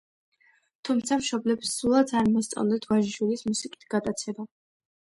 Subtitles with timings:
[0.89, 4.53] თუმცა მშობლებს სულაც არ მოსწონდათ ვაჟიშვილის მუსიკით გატაცება.